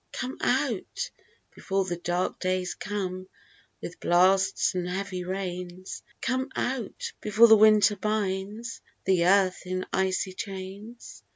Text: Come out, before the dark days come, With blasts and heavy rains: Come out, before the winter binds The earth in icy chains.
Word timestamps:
Come 0.13 0.39
out, 0.41 1.11
before 1.53 1.85
the 1.85 1.95
dark 1.95 2.39
days 2.39 2.73
come, 2.73 3.27
With 3.83 3.99
blasts 3.99 4.73
and 4.73 4.89
heavy 4.89 5.23
rains: 5.23 6.01
Come 6.21 6.49
out, 6.55 7.11
before 7.21 7.47
the 7.47 7.55
winter 7.55 7.95
binds 7.95 8.81
The 9.05 9.27
earth 9.27 9.67
in 9.67 9.85
icy 9.93 10.33
chains. 10.33 11.21